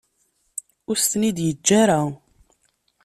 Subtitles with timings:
[0.89, 1.99] Ur as-ten-id-yeǧǧa ara.